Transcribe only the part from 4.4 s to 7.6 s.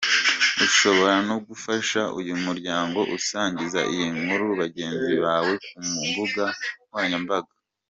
bagenzi bawe ku mbuga nkoranyambaga.